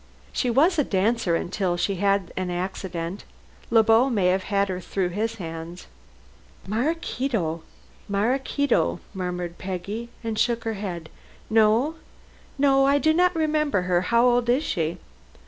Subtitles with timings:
[0.33, 3.23] "She was a dancer until she had an accident.
[3.69, 5.85] Le Beau may have had her through his hands."
[6.65, 7.61] "Maraquito,
[8.09, 11.09] Maraquito," murmured Peggy, and shook her head.
[11.51, 11.97] "No,
[12.59, 14.01] I do not remember her.
[14.01, 14.97] How old is she?"